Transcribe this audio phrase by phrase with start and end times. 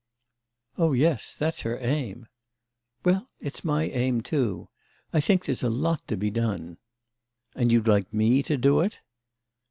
[0.79, 2.25] "Oh yes, that's her aim."
[3.05, 4.67] "Well, it's my aim too.
[5.13, 6.79] I think there's a lot to be done."
[7.55, 8.97] "And you'd like me to do it?"